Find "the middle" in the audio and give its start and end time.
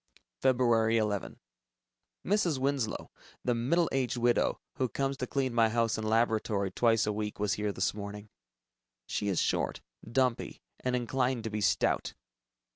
3.45-3.87